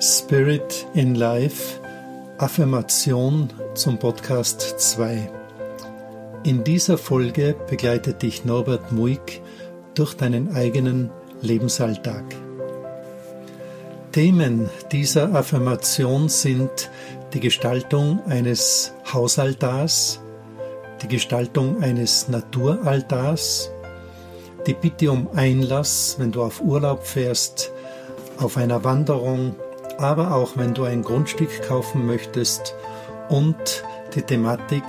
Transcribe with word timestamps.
Spirit 0.00 0.86
in 0.94 1.14
Life 1.14 1.80
Affirmation 2.38 3.52
zum 3.74 3.98
Podcast 3.98 4.74
2. 4.78 5.30
In 6.44 6.64
dieser 6.64 6.98
Folge 6.98 7.54
begleitet 7.70 8.22
dich 8.22 8.44
Norbert 8.44 8.90
Muig 8.90 9.40
durch 9.94 10.14
deinen 10.14 10.56
eigenen 10.56 11.10
Lebensalltag. 11.40 12.24
Themen 14.10 14.68
dieser 14.90 15.34
Affirmation 15.34 16.28
sind 16.28 16.90
die 17.32 17.40
Gestaltung 17.40 18.20
eines 18.26 18.92
Hausaltars, 19.12 20.20
die 21.00 21.08
Gestaltung 21.08 21.82
eines 21.82 22.28
Naturaltars, 22.28 23.70
die 24.66 24.74
Bitte 24.74 25.10
um 25.12 25.28
Einlass, 25.34 26.16
wenn 26.18 26.32
du 26.32 26.42
auf 26.42 26.60
Urlaub 26.60 27.06
fährst, 27.06 27.72
auf 28.42 28.56
einer 28.56 28.84
Wanderung, 28.84 29.54
aber 29.98 30.34
auch 30.34 30.56
wenn 30.56 30.74
du 30.74 30.84
ein 30.84 31.02
Grundstück 31.02 31.62
kaufen 31.66 32.06
möchtest 32.06 32.74
und 33.28 33.84
die 34.14 34.22
Thematik 34.22 34.84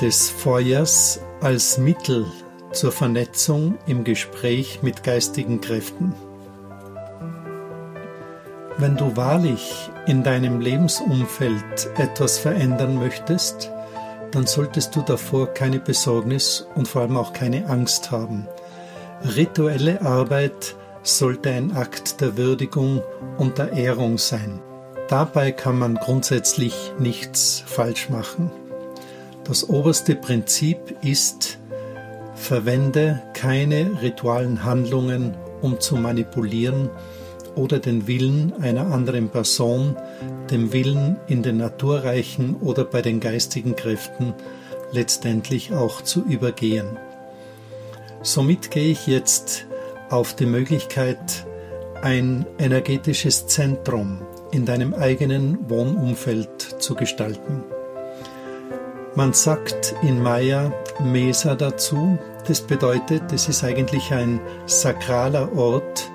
des 0.00 0.30
Feuers 0.30 1.20
als 1.40 1.78
Mittel 1.78 2.26
zur 2.72 2.92
Vernetzung 2.92 3.78
im 3.86 4.04
Gespräch 4.04 4.80
mit 4.82 5.02
geistigen 5.02 5.60
Kräften. 5.60 6.14
Wenn 8.76 8.96
du 8.96 9.16
wahrlich 9.16 9.90
in 10.06 10.24
deinem 10.24 10.60
Lebensumfeld 10.60 11.90
etwas 11.96 12.38
verändern 12.38 12.98
möchtest, 12.98 13.70
dann 14.32 14.46
solltest 14.46 14.96
du 14.96 15.02
davor 15.02 15.54
keine 15.54 15.78
Besorgnis 15.78 16.66
und 16.74 16.88
vor 16.88 17.02
allem 17.02 17.16
auch 17.16 17.32
keine 17.32 17.68
Angst 17.68 18.10
haben. 18.10 18.48
Rituelle 19.36 20.02
Arbeit 20.02 20.74
sollte 21.04 21.50
ein 21.50 21.76
Akt 21.76 22.20
der 22.20 22.36
Würdigung 22.36 23.02
und 23.38 23.58
der 23.58 23.72
Ehrung 23.72 24.18
sein. 24.18 24.60
Dabei 25.08 25.52
kann 25.52 25.78
man 25.78 25.96
grundsätzlich 25.96 26.74
nichts 26.98 27.62
falsch 27.66 28.08
machen. 28.08 28.50
Das 29.44 29.68
oberste 29.68 30.16
Prinzip 30.16 30.96
ist, 31.02 31.58
verwende 32.34 33.22
keine 33.34 34.00
ritualen 34.02 34.64
Handlungen, 34.64 35.36
um 35.60 35.78
zu 35.78 35.96
manipulieren 35.96 36.88
oder 37.54 37.78
den 37.78 38.06
Willen 38.06 38.54
einer 38.60 38.90
anderen 38.92 39.28
Person, 39.28 39.96
dem 40.50 40.72
Willen 40.72 41.16
in 41.26 41.42
den 41.42 41.58
Naturreichen 41.58 42.56
oder 42.56 42.84
bei 42.84 43.02
den 43.02 43.20
geistigen 43.20 43.76
Kräften 43.76 44.32
letztendlich 44.90 45.74
auch 45.74 46.00
zu 46.00 46.24
übergehen. 46.24 46.96
Somit 48.22 48.70
gehe 48.70 48.90
ich 48.90 49.06
jetzt 49.06 49.66
auf 50.14 50.36
die 50.36 50.46
Möglichkeit, 50.46 51.44
ein 52.00 52.46
energetisches 52.58 53.48
Zentrum 53.48 54.20
in 54.52 54.64
deinem 54.64 54.94
eigenen 54.94 55.58
Wohnumfeld 55.68 56.80
zu 56.80 56.94
gestalten. 56.94 57.64
Man 59.16 59.32
sagt 59.32 59.96
in 60.02 60.22
Maya 60.22 60.72
Mesa 61.02 61.56
dazu, 61.56 62.16
das 62.46 62.60
bedeutet, 62.60 63.32
es 63.32 63.48
ist 63.48 63.64
eigentlich 63.64 64.12
ein 64.12 64.40
sakraler 64.66 65.52
Ort, 65.56 66.08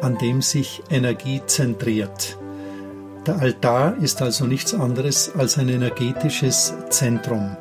an 0.00 0.16
dem 0.18 0.40
sich 0.40 0.82
Energie 0.88 1.42
zentriert. 1.44 2.38
Der 3.26 3.40
Altar 3.40 3.96
ist 4.00 4.22
also 4.22 4.44
nichts 4.44 4.74
anderes 4.74 5.32
als 5.36 5.58
ein 5.58 5.68
energetisches 5.68 6.72
Zentrum. 6.88 7.56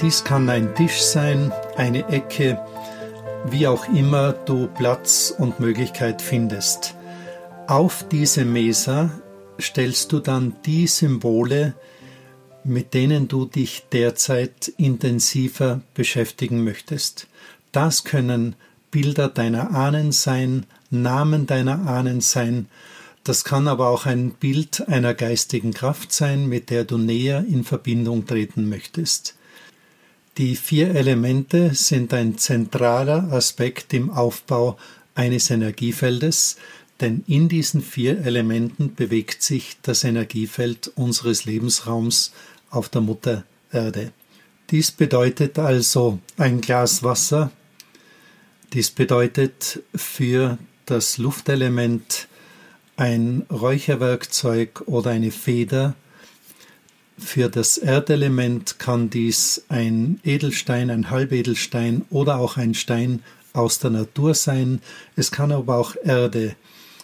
Dies 0.00 0.22
kann 0.22 0.48
ein 0.48 0.72
Tisch 0.76 1.00
sein, 1.02 1.52
eine 1.76 2.06
Ecke, 2.10 2.60
wie 3.46 3.66
auch 3.66 3.88
immer 3.88 4.32
du 4.32 4.66
Platz 4.68 5.34
und 5.36 5.60
Möglichkeit 5.60 6.22
findest. 6.22 6.94
Auf 7.66 8.04
diese 8.10 8.44
Mesa 8.44 9.10
stellst 9.60 10.12
du 10.12 10.20
dann 10.20 10.56
die 10.64 10.86
Symbole, 10.86 11.74
mit 12.64 12.94
denen 12.94 13.28
du 13.28 13.44
dich 13.44 13.84
derzeit 13.92 14.68
intensiver 14.76 15.80
beschäftigen 15.94 16.64
möchtest. 16.64 17.28
Das 17.72 18.04
können 18.04 18.56
Bilder 18.90 19.28
deiner 19.28 19.74
Ahnen 19.74 20.12
sein, 20.12 20.66
Namen 20.90 21.46
deiner 21.46 21.86
Ahnen 21.86 22.20
sein, 22.20 22.68
das 23.24 23.42
kann 23.42 23.68
aber 23.68 23.88
auch 23.88 24.04
ein 24.04 24.32
Bild 24.32 24.86
einer 24.86 25.14
geistigen 25.14 25.72
Kraft 25.72 26.12
sein, 26.12 26.46
mit 26.46 26.68
der 26.68 26.84
du 26.84 26.98
näher 26.98 27.42
in 27.48 27.64
Verbindung 27.64 28.26
treten 28.26 28.68
möchtest. 28.68 29.34
Die 30.36 30.56
vier 30.56 30.96
Elemente 30.96 31.74
sind 31.74 32.12
ein 32.12 32.38
zentraler 32.38 33.32
Aspekt 33.32 33.94
im 33.94 34.10
Aufbau 34.10 34.76
eines 35.14 35.48
Energiefeldes, 35.50 36.56
denn 37.00 37.22
in 37.28 37.48
diesen 37.48 37.80
vier 37.82 38.18
Elementen 38.18 38.96
bewegt 38.96 39.44
sich 39.44 39.76
das 39.82 40.02
Energiefeld 40.02 40.90
unseres 40.96 41.44
Lebensraums 41.44 42.32
auf 42.70 42.88
der 42.88 43.00
Mutter 43.00 43.44
Erde. 43.70 44.12
Dies 44.70 44.90
bedeutet 44.90 45.58
also 45.58 46.18
ein 46.36 46.60
Glas 46.60 47.04
Wasser, 47.04 47.52
dies 48.72 48.90
bedeutet 48.90 49.82
für 49.94 50.58
das 50.86 51.18
Luftelement 51.18 52.26
ein 52.96 53.46
Räucherwerkzeug 53.52 54.82
oder 54.86 55.10
eine 55.10 55.30
Feder. 55.30 55.94
Für 57.16 57.48
das 57.48 57.78
Erdelement 57.78 58.78
kann 58.78 59.08
dies 59.08 59.64
ein 59.68 60.20
Edelstein, 60.24 60.90
ein 60.90 61.10
Halbedelstein 61.10 62.04
oder 62.10 62.38
auch 62.38 62.56
ein 62.56 62.74
Stein 62.74 63.22
aus 63.52 63.78
der 63.78 63.90
Natur 63.90 64.34
sein. 64.34 64.80
Es 65.14 65.30
kann 65.30 65.52
aber 65.52 65.76
auch 65.76 65.94
Erde 66.02 66.56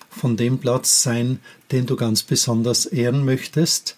von 0.08 0.36
dem 0.36 0.58
Platz 0.58 1.02
sein, 1.02 1.38
den 1.70 1.86
du 1.86 1.94
ganz 1.94 2.24
besonders 2.24 2.86
ehren 2.86 3.24
möchtest. 3.24 3.96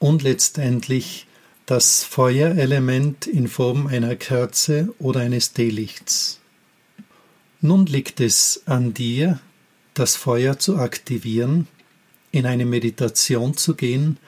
Und 0.00 0.22
letztendlich 0.22 1.28
das 1.66 2.02
Feuerelement 2.02 3.28
in 3.28 3.46
Form 3.46 3.86
einer 3.86 4.16
Kerze 4.16 4.92
oder 4.98 5.20
eines 5.20 5.52
Teelichts. 5.52 6.40
Nun 7.60 7.86
liegt 7.86 8.20
es 8.20 8.62
an 8.66 8.94
dir, 8.94 9.38
das 9.94 10.16
Feuer 10.16 10.58
zu 10.58 10.76
aktivieren, 10.78 11.68
in 12.32 12.46
eine 12.46 12.66
Meditation 12.66 13.56
zu 13.56 13.76
gehen 13.76 14.18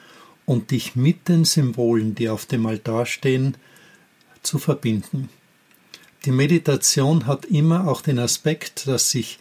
und 0.45 0.71
dich 0.71 0.95
mit 0.95 1.27
den 1.27 1.45
Symbolen, 1.45 2.15
die 2.15 2.29
auf 2.29 2.45
dem 2.45 2.65
Altar 2.65 3.05
stehen, 3.05 3.57
zu 4.43 4.59
verbinden. 4.59 5.29
Die 6.25 6.31
Meditation 6.31 7.27
hat 7.27 7.45
immer 7.45 7.87
auch 7.87 8.01
den 8.01 8.19
Aspekt, 8.19 8.87
dass 8.87 9.11
sich 9.11 9.39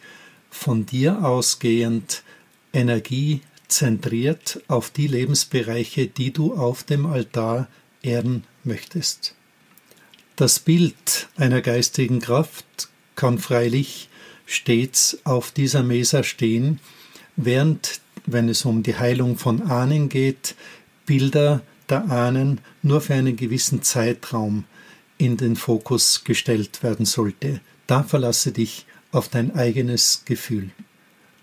von 0.51 0.87
dir 0.87 1.25
ausgehend 1.25 2.23
Energie 2.73 3.41
zentriert 3.69 4.63
auf 4.69 4.91
die 4.91 5.07
Lebensbereiche, 5.07 6.07
die 6.07 6.33
du 6.33 6.55
auf 6.55 6.85
dem 6.85 7.07
Altar 7.07 7.69
ehren 8.03 8.45
möchtest. 8.63 9.35
Das 10.37 10.59
Bild 10.59 11.29
einer 11.37 11.61
geistigen 11.61 12.21
Kraft 12.21 12.89
kann 13.15 13.39
freilich 13.39 14.09
stets 14.47 15.19
auf 15.25 15.53
dieser 15.53 15.83
Mesa 15.83 16.23
stehen, 16.23 16.81
während, 17.37 18.01
wenn 18.27 18.49
es 18.49 18.65
um 18.65 18.83
die 18.83 18.97
Heilung 18.97 19.39
von 19.39 19.63
Ahnen 19.63 20.09
geht, 20.09 20.55
Bilder 21.07 21.63
der 21.89 22.11
Ahnen 22.11 22.61
nur 22.83 23.01
für 23.01 23.15
einen 23.15 23.37
gewissen 23.37 23.83
Zeitraum 23.83 24.65
in 25.19 25.37
den 25.37 25.57
Fokus 25.57 26.25
gestellt 26.25 26.83
werden 26.83 27.07
sollte. 27.07 27.61
Da 27.87 28.03
verlasse 28.03 28.53
dich 28.53 28.87
auf 29.13 29.29
dein 29.29 29.55
eigenes 29.55 30.23
Gefühl. 30.25 30.71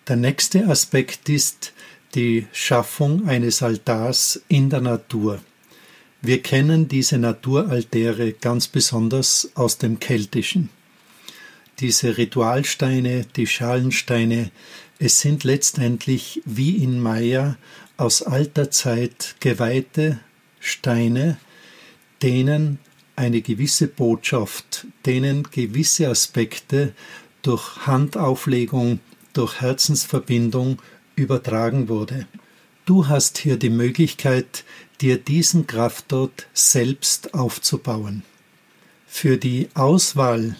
Der 0.08 0.16
nächste 0.16 0.68
Aspekt 0.68 1.30
ist 1.30 1.74
die 2.16 2.48
Schaffung 2.52 3.28
eines 3.28 3.62
Altars 3.64 4.42
in 4.48 4.70
der 4.70 4.82
Natur. 4.82 5.40
Wir 6.22 6.42
kennen 6.42 6.88
diese 6.88 7.18
Naturaltäre 7.18 8.34
ganz 8.34 8.68
besonders 8.68 9.52
aus 9.56 9.78
dem 9.78 10.00
Keltischen 10.00 10.70
diese 11.82 12.18
Ritualsteine, 12.18 13.26
die 13.36 13.48
Schalensteine, 13.48 14.52
es 15.04 15.20
sind 15.20 15.44
letztendlich 15.44 16.44
wie 16.46 16.76
in 16.76 17.00
Maya 17.00 17.58
aus 17.98 18.22
alter 18.22 18.70
Zeit 18.70 19.36
geweihte 19.40 20.20
Steine, 20.60 21.40
denen 22.22 22.78
eine 23.16 23.42
gewisse 23.42 23.88
Botschaft, 23.88 24.86
denen 25.08 25.42
gewisse 25.50 26.08
Aspekte 26.08 26.94
durch 27.42 27.88
Handauflegung, 27.88 29.00
durch 29.34 29.60
Herzensverbindung 29.60 30.80
übertragen 31.16 31.90
wurde. 31.90 32.28
Du 32.86 33.08
hast 33.08 33.40
hier 33.40 33.58
die 33.58 33.72
Möglichkeit, 33.72 34.64
dir 35.02 35.18
diesen 35.18 35.66
Kraftort 35.66 36.46
selbst 36.54 37.34
aufzubauen. 37.34 38.22
Für 39.08 39.38
die 39.38 39.70
Auswahl 39.74 40.58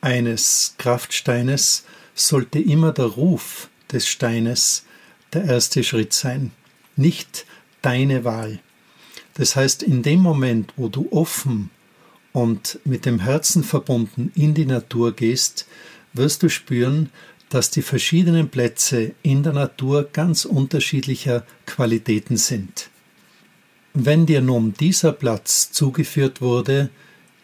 eines 0.00 0.74
Kraftsteines 0.78 1.84
sollte 2.16 2.58
immer 2.58 2.90
der 2.90 3.06
Ruf 3.06 3.68
des 3.92 4.06
Steines 4.06 4.84
der 5.32 5.44
erste 5.44 5.82
Schritt 5.82 6.12
sein, 6.12 6.52
nicht 6.96 7.46
deine 7.82 8.24
Wahl. 8.24 8.60
Das 9.34 9.56
heißt, 9.56 9.82
in 9.82 10.02
dem 10.02 10.20
Moment, 10.20 10.72
wo 10.76 10.88
du 10.88 11.08
offen 11.10 11.70
und 12.32 12.78
mit 12.84 13.04
dem 13.04 13.20
Herzen 13.20 13.64
verbunden 13.64 14.32
in 14.34 14.54
die 14.54 14.66
Natur 14.66 15.14
gehst, 15.14 15.66
wirst 16.12 16.42
du 16.42 16.48
spüren, 16.48 17.10
dass 17.48 17.70
die 17.70 17.82
verschiedenen 17.82 18.48
Plätze 18.48 19.12
in 19.22 19.42
der 19.42 19.52
Natur 19.52 20.08
ganz 20.12 20.44
unterschiedlicher 20.44 21.44
Qualitäten 21.66 22.36
sind. 22.36 22.90
Wenn 23.92 24.26
dir 24.26 24.40
nun 24.40 24.74
dieser 24.74 25.12
Platz 25.12 25.70
zugeführt 25.70 26.40
wurde, 26.40 26.90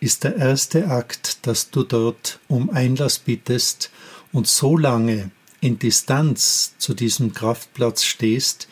ist 0.01 0.25
der 0.25 0.37
erste 0.37 0.89
Akt, 0.89 1.47
dass 1.47 1.71
du 1.71 1.85
dort 1.85 2.41
um 2.49 2.71
Einlass 2.71 3.19
bittest 3.19 3.91
und 4.33 4.49
so 4.49 4.77
lange 4.77 5.31
in 5.61 5.79
Distanz 5.79 6.75
zu 6.79 6.95
diesem 6.95 7.35
Kraftplatz 7.35 8.05
stehst, 8.05 8.69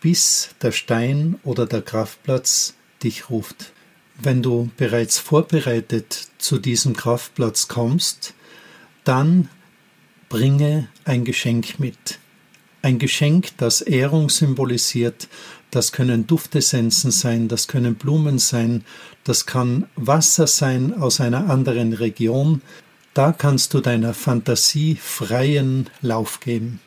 bis 0.00 0.50
der 0.62 0.72
Stein 0.72 1.38
oder 1.44 1.66
der 1.66 1.82
Kraftplatz 1.82 2.74
dich 3.02 3.30
ruft. 3.30 3.72
Wenn 4.22 4.42
du 4.42 4.70
bereits 4.76 5.18
vorbereitet 5.18 6.28
zu 6.38 6.58
diesem 6.58 6.96
Kraftplatz 6.96 7.68
kommst, 7.68 8.34
dann 9.04 9.48
bringe 10.28 10.88
ein 11.04 11.24
Geschenk 11.24 11.78
mit. 11.78 12.18
Ein 12.82 12.98
Geschenk, 12.98 13.50
das 13.58 13.82
Ehrung 13.82 14.30
symbolisiert, 14.30 15.28
das 15.70 15.92
können 15.92 16.26
Duftessenzen 16.26 17.10
sein, 17.10 17.48
das 17.48 17.68
können 17.68 17.94
Blumen 17.94 18.38
sein, 18.38 18.84
das 19.24 19.46
kann 19.46 19.86
Wasser 19.96 20.46
sein 20.46 20.94
aus 20.94 21.20
einer 21.20 21.50
anderen 21.50 21.92
Region, 21.92 22.62
da 23.14 23.32
kannst 23.32 23.74
du 23.74 23.80
deiner 23.80 24.14
Fantasie 24.14 24.96
freien 24.96 25.90
Lauf 26.00 26.40
geben. 26.40 26.80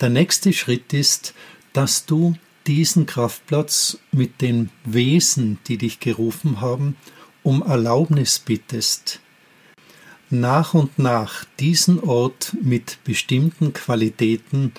Der 0.00 0.08
nächste 0.08 0.52
Schritt 0.52 0.92
ist, 0.92 1.34
dass 1.72 2.06
du 2.06 2.34
diesen 2.66 3.06
Kraftplatz 3.06 3.98
mit 4.12 4.40
den 4.40 4.70
Wesen, 4.84 5.58
die 5.68 5.78
dich 5.78 6.00
gerufen 6.00 6.60
haben, 6.60 6.96
um 7.42 7.62
Erlaubnis 7.62 8.40
bittest, 8.40 9.20
nach 10.30 10.74
und 10.74 10.98
nach 10.98 11.44
diesen 11.60 12.00
Ort 12.00 12.56
mit 12.60 12.98
bestimmten 13.04 13.72
Qualitäten 13.72 14.72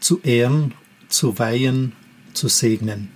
zu 0.00 0.20
ehren, 0.22 0.74
zu 1.08 1.38
weihen, 1.38 1.92
zu 2.32 2.48
segnen. 2.48 3.08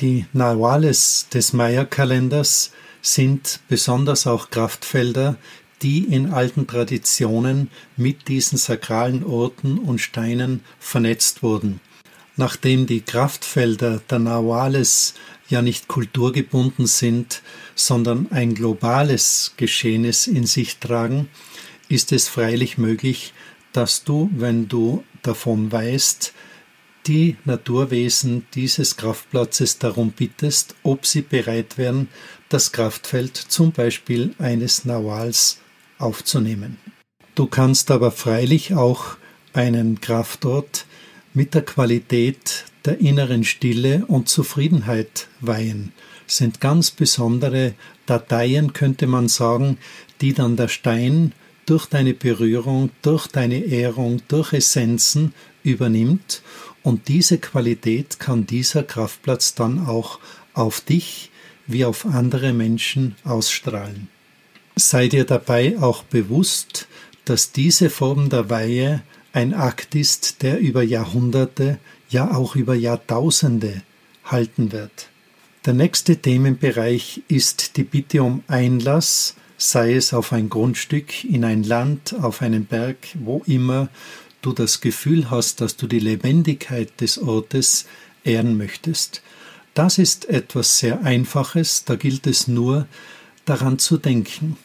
Die 0.00 0.26
Nahuales 0.32 1.28
des 1.32 1.52
Maya-Kalenders 1.52 2.72
sind 3.00 3.60
besonders 3.68 4.26
auch 4.26 4.50
Kraftfelder, 4.50 5.36
die 5.84 6.04
in 6.04 6.32
alten 6.32 6.66
Traditionen 6.66 7.70
mit 7.98 8.28
diesen 8.28 8.56
sakralen 8.56 9.22
Orten 9.22 9.78
und 9.78 10.00
Steinen 10.00 10.64
vernetzt 10.78 11.42
wurden. 11.42 11.78
Nachdem 12.36 12.86
die 12.86 13.02
Kraftfelder 13.02 14.00
der 14.10 14.18
Nahuales 14.18 15.12
ja 15.48 15.60
nicht 15.60 15.86
kulturgebunden 15.86 16.86
sind, 16.86 17.42
sondern 17.74 18.32
ein 18.32 18.54
globales 18.54 19.52
Geschehnis 19.58 20.26
in 20.26 20.46
sich 20.46 20.78
tragen, 20.78 21.28
ist 21.90 22.12
es 22.12 22.28
freilich 22.28 22.78
möglich, 22.78 23.34
dass 23.72 24.04
du, 24.04 24.30
wenn 24.34 24.68
du 24.68 25.04
davon 25.22 25.70
weißt, 25.70 26.32
die 27.06 27.36
Naturwesen 27.44 28.46
dieses 28.54 28.96
Kraftplatzes 28.96 29.78
darum 29.78 30.12
bittest, 30.12 30.74
ob 30.82 31.04
sie 31.04 31.20
bereit 31.20 31.76
wären, 31.76 32.08
das 32.48 32.72
Kraftfeld 32.72 33.36
zum 33.36 33.72
Beispiel 33.72 34.34
eines 34.38 34.86
Nawals 34.86 35.58
aufzunehmen. 35.98 36.78
Du 37.34 37.46
kannst 37.46 37.90
aber 37.90 38.10
freilich 38.10 38.74
auch 38.74 39.16
einen 39.52 40.00
Kraftort 40.00 40.86
mit 41.32 41.54
der 41.54 41.62
Qualität 41.62 42.64
der 42.84 43.00
inneren 43.00 43.44
Stille 43.44 44.04
und 44.06 44.28
Zufriedenheit 44.28 45.28
weihen, 45.40 45.92
sind 46.26 46.60
ganz 46.60 46.90
besondere 46.90 47.74
Dateien, 48.06 48.72
könnte 48.72 49.06
man 49.06 49.28
sagen, 49.28 49.78
die 50.20 50.32
dann 50.32 50.56
der 50.56 50.68
Stein 50.68 51.32
durch 51.66 51.86
deine 51.86 52.14
Berührung, 52.14 52.90
durch 53.02 53.26
deine 53.26 53.64
Ehrung, 53.64 54.20
durch 54.28 54.52
Essenzen 54.52 55.34
übernimmt 55.62 56.42
und 56.82 57.08
diese 57.08 57.38
Qualität 57.38 58.20
kann 58.20 58.46
dieser 58.46 58.82
Kraftplatz 58.82 59.54
dann 59.54 59.86
auch 59.86 60.18
auf 60.52 60.80
dich 60.80 61.30
wie 61.66 61.84
auf 61.84 62.04
andere 62.04 62.52
Menschen 62.52 63.16
ausstrahlen. 63.24 64.08
Sei 64.76 65.08
dir 65.08 65.24
dabei 65.24 65.78
auch 65.78 66.02
bewusst, 66.02 66.88
dass 67.24 67.52
diese 67.52 67.90
Form 67.90 68.28
der 68.28 68.50
Weihe 68.50 69.02
ein 69.32 69.54
Akt 69.54 69.94
ist, 69.94 70.42
der 70.42 70.58
über 70.58 70.82
Jahrhunderte, 70.82 71.78
ja 72.08 72.34
auch 72.34 72.56
über 72.56 72.74
Jahrtausende 72.74 73.82
halten 74.24 74.72
wird. 74.72 75.08
Der 75.64 75.74
nächste 75.74 76.16
Themenbereich 76.16 77.22
ist 77.28 77.76
die 77.76 77.84
Bitte 77.84 78.22
um 78.22 78.42
Einlass, 78.48 79.36
sei 79.56 79.94
es 79.94 80.12
auf 80.12 80.32
ein 80.32 80.50
Grundstück, 80.50 81.24
in 81.24 81.44
ein 81.44 81.62
Land, 81.62 82.14
auf 82.20 82.42
einen 82.42 82.66
Berg, 82.66 82.96
wo 83.14 83.42
immer 83.46 83.88
du 84.42 84.52
das 84.52 84.80
Gefühl 84.80 85.30
hast, 85.30 85.60
dass 85.60 85.76
du 85.76 85.86
die 85.86 86.00
Lebendigkeit 86.00 87.00
des 87.00 87.18
Ortes 87.18 87.86
ehren 88.24 88.58
möchtest. 88.58 89.22
Das 89.72 89.98
ist 89.98 90.28
etwas 90.28 90.78
sehr 90.78 91.02
Einfaches, 91.02 91.84
da 91.84 91.96
gilt 91.96 92.26
es 92.26 92.46
nur 92.46 92.86
daran 93.44 93.78
zu 93.78 93.98
denken. 93.98 94.56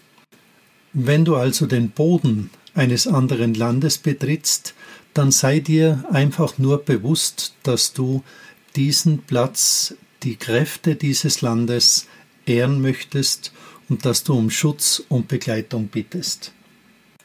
Wenn 0.94 1.26
du 1.26 1.36
also 1.36 1.66
den 1.66 1.92
Boden 1.92 2.50
eines 2.74 3.08
anderen 3.08 3.54
Landes 3.54 3.98
betrittst, 3.98 4.74
dann 5.14 5.32
sei 5.32 5.60
dir 5.60 6.06
einfach 6.12 6.58
nur 6.58 6.84
bewusst, 6.84 7.54
dass 7.64 7.94
du 7.94 8.24
diesen 8.76 9.20
Platz, 9.20 9.96
die 10.24 10.36
Kräfte 10.36 10.96
dieses 10.96 11.42
Landes 11.42 12.08
ehren 12.46 12.82
möchtest 12.82 13.52
und 13.90 14.06
dass 14.06 14.24
du 14.24 14.34
um 14.34 14.50
Schutz 14.50 15.04
und 15.10 15.28
Begleitung 15.28 15.88
bittest. 15.88 16.54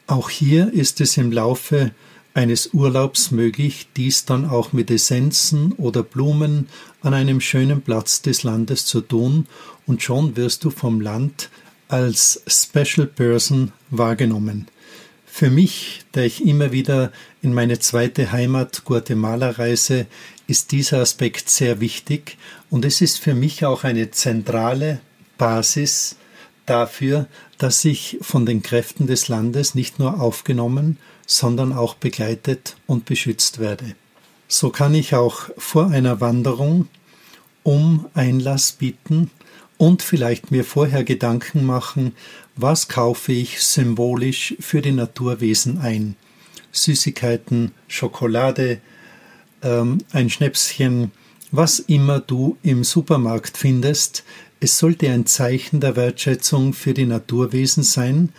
Auch 0.07 0.29
hier 0.29 0.71
ist 0.71 1.01
es 1.01 1.17
im 1.17 1.31
Laufe 1.31 1.91
eines 2.35 2.73
Urlaubs 2.73 3.31
möglich, 3.31 3.87
dies 3.95 4.25
dann 4.25 4.47
auch 4.47 4.73
mit 4.73 4.91
Essenzen 4.91 5.71
oder 5.71 6.03
Blumen 6.03 6.67
an 7.01 7.13
einem 7.13 7.41
schönen 7.41 7.81
Platz 7.81 8.21
des 8.21 8.43
Landes 8.43 8.85
zu 8.85 9.01
tun, 9.01 9.47
und 9.87 10.03
schon 10.03 10.35
wirst 10.35 10.63
du 10.63 10.69
vom 10.69 10.99
Land 10.99 11.49
als 11.87 12.41
Special 12.47 13.07
Person 13.07 13.71
wahrgenommen. 13.89 14.67
Für 15.25 15.49
mich, 15.49 16.05
der 16.13 16.25
ich 16.25 16.45
immer 16.45 16.71
wieder 16.71 17.11
in 17.41 17.53
meine 17.53 17.79
zweite 17.79 18.31
Heimat 18.31 18.83
Guatemala 18.85 19.51
reise, 19.51 20.07
ist 20.47 20.71
dieser 20.71 20.99
Aspekt 20.99 21.49
sehr 21.49 21.79
wichtig 21.79 22.37
und 22.69 22.85
es 22.85 23.01
ist 23.01 23.19
für 23.19 23.33
mich 23.33 23.65
auch 23.65 23.83
eine 23.83 24.11
zentrale 24.11 24.99
Basis 25.37 26.15
dafür, 26.65 27.27
dass 27.57 27.83
ich 27.85 28.17
von 28.21 28.45
den 28.45 28.61
Kräften 28.63 29.07
des 29.07 29.27
Landes 29.27 29.75
nicht 29.75 29.99
nur 29.99 30.19
aufgenommen, 30.19 30.97
sondern 31.25 31.73
auch 31.73 31.95
begleitet 31.95 32.77
und 32.87 33.05
beschützt 33.05 33.59
werde. 33.59 33.95
So 34.47 34.69
kann 34.69 34.93
ich 34.93 35.15
auch 35.15 35.49
vor 35.57 35.89
einer 35.89 36.21
Wanderung 36.21 36.87
um 37.63 38.05
Einlass 38.13 38.73
bitten 38.73 39.31
und 39.77 40.01
vielleicht 40.03 40.51
mir 40.51 40.63
vorher 40.63 41.03
Gedanken 41.03 41.65
machen, 41.65 42.15
was 42.55 42.87
kaufe 42.87 43.31
ich 43.33 43.61
symbolisch 43.61 44.55
für 44.59 44.81
die 44.81 44.91
Naturwesen 44.91 45.79
ein. 45.79 46.15
Süßigkeiten, 46.71 47.71
Schokolade, 47.87 48.79
ähm, 49.63 49.97
ein 50.11 50.29
Schnäpschen, 50.29 51.11
was 51.51 51.79
immer 51.79 52.19
du 52.19 52.57
im 52.63 52.83
Supermarkt 52.83 53.57
findest, 53.57 54.23
es 54.59 54.77
sollte 54.77 55.09
ein 55.09 55.25
Zeichen 55.25 55.79
der 55.79 55.95
Wertschätzung 55.95 56.73
für 56.73 56.93
die 56.93 57.05
Naturwesen 57.05 57.83
sein, 57.83 58.29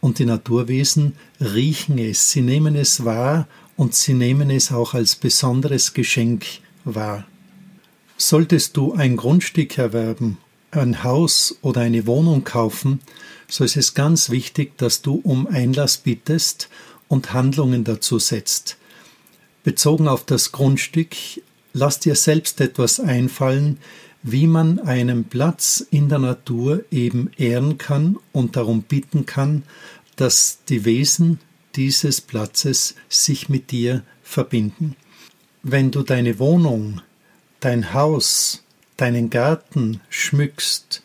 und 0.00 0.18
die 0.18 0.24
Naturwesen 0.24 1.14
riechen 1.40 1.98
es, 1.98 2.30
sie 2.30 2.40
nehmen 2.40 2.74
es 2.74 3.04
wahr 3.04 3.46
und 3.76 3.94
sie 3.94 4.14
nehmen 4.14 4.50
es 4.50 4.72
auch 4.72 4.94
als 4.94 5.14
besonderes 5.14 5.92
Geschenk 5.92 6.46
wahr. 6.84 7.26
Solltest 8.16 8.76
du 8.76 8.94
ein 8.94 9.16
Grundstück 9.16 9.78
erwerben, 9.78 10.38
ein 10.70 11.02
Haus 11.04 11.58
oder 11.62 11.82
eine 11.82 12.06
Wohnung 12.06 12.44
kaufen, 12.44 13.00
so 13.48 13.64
ist 13.64 13.76
es 13.76 13.94
ganz 13.94 14.30
wichtig, 14.30 14.78
dass 14.78 15.02
du 15.02 15.20
um 15.22 15.46
Einlass 15.46 15.98
bittest 15.98 16.68
und 17.08 17.32
Handlungen 17.32 17.84
dazu 17.84 18.18
setzt. 18.18 18.76
Bezogen 19.64 20.08
auf 20.08 20.24
das 20.24 20.52
Grundstück, 20.52 21.16
lass 21.72 21.98
dir 21.98 22.14
selbst 22.14 22.60
etwas 22.60 23.00
einfallen, 23.00 23.78
wie 24.22 24.46
man 24.46 24.78
einen 24.78 25.24
Platz 25.24 25.84
in 25.90 26.08
der 26.08 26.18
Natur 26.18 26.84
eben 26.90 27.30
ehren 27.36 27.78
kann 27.78 28.18
und 28.32 28.56
darum 28.56 28.82
bitten 28.82 29.26
kann, 29.26 29.62
dass 30.16 30.58
die 30.68 30.84
Wesen 30.84 31.40
dieses 31.76 32.20
Platzes 32.20 32.94
sich 33.08 33.48
mit 33.48 33.70
dir 33.70 34.02
verbinden. 34.22 34.96
Wenn 35.62 35.90
du 35.90 36.02
deine 36.02 36.38
Wohnung, 36.38 37.00
dein 37.60 37.94
Haus, 37.94 38.64
deinen 38.96 39.30
Garten 39.30 40.00
schmückst, 40.10 41.02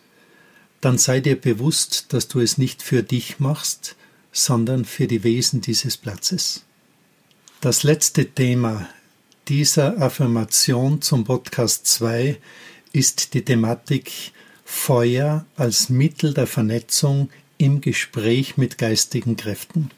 dann 0.81 0.97
sei 0.97 1.19
dir 1.19 1.39
bewusst, 1.39 2.13
dass 2.13 2.27
du 2.27 2.39
es 2.39 2.57
nicht 2.57 2.83
für 2.83 3.03
dich 3.03 3.39
machst, 3.39 3.95
sondern 4.31 4.85
für 4.85 5.07
die 5.07 5.23
Wesen 5.23 5.61
dieses 5.61 5.97
Platzes. 5.97 6.65
Das 7.61 7.83
letzte 7.83 8.25
Thema 8.25 8.87
dieser 9.47 10.01
Affirmation 10.01 11.01
zum 11.01 11.23
Podcast 11.23 11.87
2 11.87 12.37
ist 12.95 13.33
die 13.33 13.43
Thematik 13.43 14.31
Feuer 14.63 15.45
als 15.57 15.89
Mittel 15.89 16.33
der 16.33 16.47
Vernetzung 16.47 17.29
im 17.57 17.81
Gespräch 17.81 18.55
mit 18.55 18.77
geistigen 18.77 19.35
Kräften. 19.35 19.91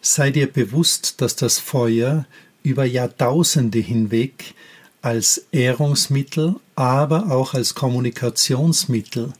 Sei 0.00 0.30
dir 0.30 0.52
bewusst, 0.52 1.20
dass 1.20 1.36
das 1.36 1.58
Feuer 1.58 2.26
über 2.64 2.84
Jahrtausende 2.84 3.78
hinweg 3.78 4.54
als 5.00 5.46
Ehrungsmittel, 5.52 6.56
aber 6.74 7.30
auch 7.30 7.54
als 7.54 7.76
Kommunikationsmittel 7.76 9.32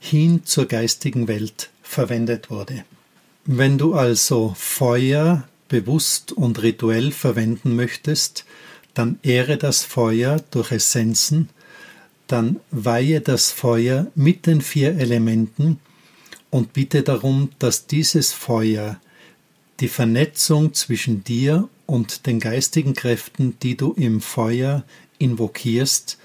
hin 0.00 0.42
zur 0.44 0.66
geistigen 0.66 1.28
Welt 1.28 1.70
verwendet 1.82 2.50
wurde. 2.50 2.84
Wenn 3.44 3.78
du 3.78 3.94
also 3.94 4.54
Feuer 4.58 5.48
bewusst 5.68 6.32
und 6.32 6.62
rituell 6.62 7.12
verwenden 7.12 7.76
möchtest, 7.76 8.44
dann 8.94 9.20
ehre 9.22 9.56
das 9.56 9.84
Feuer 9.84 10.40
durch 10.50 10.72
Essenzen, 10.72 11.48
dann 12.28 12.60
weihe 12.70 13.20
das 13.20 13.50
Feuer 13.50 14.06
mit 14.14 14.46
den 14.46 14.60
vier 14.60 14.96
Elementen 14.96 15.80
und 16.50 16.72
bitte 16.72 17.02
darum, 17.02 17.50
dass 17.58 17.86
dieses 17.86 18.32
Feuer 18.32 19.00
die 19.80 19.88
Vernetzung 19.88 20.74
zwischen 20.74 21.24
dir 21.24 21.68
und 21.86 22.26
den 22.26 22.40
geistigen 22.40 22.94
Kräften, 22.94 23.58
die 23.62 23.76
du 23.76 23.92
im 23.92 24.20
Feuer 24.20 24.84
invokierst, 25.18 26.18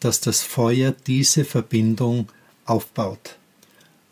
dass 0.00 0.20
das 0.20 0.42
Feuer 0.42 0.94
diese 1.06 1.44
Verbindung 1.44 2.28
aufbaut. 2.64 3.36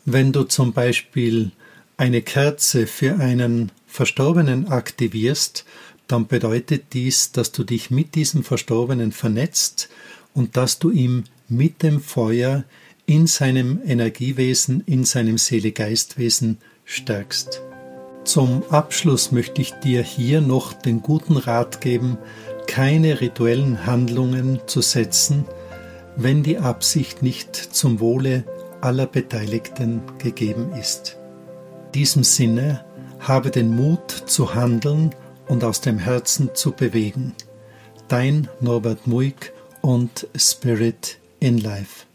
Wenn 0.05 0.31
du 0.31 0.43
zum 0.43 0.73
Beispiel 0.73 1.51
eine 1.97 2.21
Kerze 2.21 2.87
für 2.87 3.17
einen 3.17 3.71
Verstorbenen 3.87 4.67
aktivierst, 4.67 5.65
dann 6.07 6.27
bedeutet 6.27 6.93
dies, 6.93 7.31
dass 7.31 7.51
du 7.51 7.63
dich 7.63 7.89
mit 7.89 8.15
diesem 8.15 8.43
Verstorbenen 8.43 9.11
vernetzt 9.11 9.89
und 10.33 10.57
dass 10.57 10.79
du 10.79 10.91
ihm 10.91 11.23
mit 11.47 11.83
dem 11.83 12.01
Feuer 12.01 12.63
in 13.05 13.27
seinem 13.27 13.81
Energiewesen, 13.85 14.83
in 14.85 15.03
seinem 15.03 15.37
Seele-Geistwesen 15.37 16.57
stärkst. 16.85 17.61
Zum 18.23 18.63
Abschluss 18.69 19.31
möchte 19.31 19.61
ich 19.61 19.71
dir 19.73 20.01
hier 20.01 20.41
noch 20.41 20.73
den 20.73 21.01
guten 21.01 21.37
Rat 21.37 21.81
geben, 21.81 22.17
keine 22.65 23.21
rituellen 23.21 23.85
Handlungen 23.85 24.59
zu 24.65 24.81
setzen, 24.81 25.45
wenn 26.15 26.41
die 26.41 26.57
Absicht 26.57 27.21
nicht 27.21 27.55
zum 27.55 27.99
Wohle 27.99 28.43
aller 28.81 29.05
Beteiligten 29.05 30.01
gegeben 30.17 30.71
ist. 30.73 31.17
In 31.87 31.91
diesem 32.01 32.23
Sinne 32.23 32.83
habe 33.19 33.51
den 33.51 33.75
Mut 33.75 34.11
zu 34.11 34.55
handeln 34.55 35.13
und 35.47 35.63
aus 35.63 35.81
dem 35.81 35.99
Herzen 35.99 36.49
zu 36.55 36.71
bewegen. 36.71 37.33
Dein 38.07 38.47
Norbert 38.59 39.07
Muig 39.07 39.53
und 39.81 40.27
Spirit 40.35 41.19
in 41.45 41.61
Life. 41.61 42.14